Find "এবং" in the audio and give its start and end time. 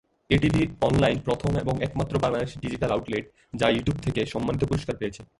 1.57-1.75